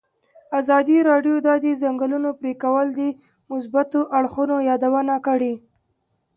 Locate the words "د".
1.45-1.47, 1.63-1.65, 2.99-3.01